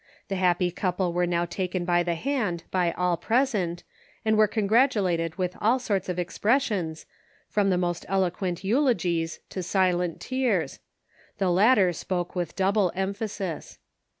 The 0.29 0.35
happy 0.35 0.71
couple 0.71 1.13
were 1.13 1.27
now 1.27 1.45
taken 1.45 1.85
by 1.85 2.01
the 2.01 2.15
hand 2.15 2.63
by 2.71 2.91
all 2.93 3.17
present, 3.17 3.83
and 4.25 4.35
were 4.35 4.47
congratulated 4.47 5.35
with 5.35 5.55
all 5.61 5.77
sorts 5.77 6.09
of 6.09 6.17
expressions, 6.17 7.05
from 7.47 7.69
the 7.69 7.77
most 7.77 8.07
eloquent 8.09 8.63
eulo 8.63 8.95
gies 8.95 9.41
to 9.49 9.61
silent 9.61 10.19
tears; 10.19 10.79
the 11.37 11.51
latter 11.51 11.93
spoke 11.93 12.33
with 12.35 12.55
double 12.55 12.91
emphasis. 12.95 13.77